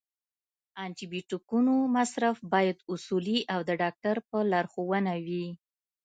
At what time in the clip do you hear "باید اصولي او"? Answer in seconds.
2.53-3.59